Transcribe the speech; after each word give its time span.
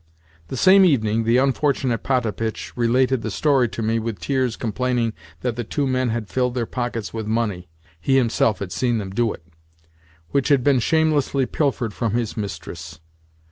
The 0.47 0.57
same 0.57 0.83
evening 0.83 1.25
the 1.25 1.37
unfortunate 1.37 2.01
Potapitch 2.01 2.75
related 2.75 3.21
the 3.21 3.29
story 3.29 3.69
to 3.69 3.83
me 3.83 3.99
with 3.99 4.17
tears 4.17 4.55
complaining 4.55 5.13
that 5.41 5.55
the 5.55 5.63
two 5.63 5.85
men 5.85 6.09
had 6.09 6.27
filled 6.27 6.55
their 6.55 6.65
pockets 6.65 7.13
with 7.13 7.27
money 7.27 7.69
(he 7.99 8.17
himself 8.17 8.57
had 8.57 8.71
seen 8.71 8.97
them 8.97 9.11
do 9.11 9.31
it) 9.31 9.45
which 10.31 10.47
had 10.47 10.63
been 10.63 10.79
shamelessly 10.79 11.45
pilfered 11.45 11.93
from 11.93 12.13
his 12.15 12.35
mistress. 12.35 12.99